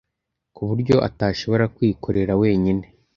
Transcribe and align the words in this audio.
ku 0.55 0.61
buryo 0.69 0.95
atashobora 1.07 1.65
kwikorera 1.75 2.33
wenyine. 2.41 2.85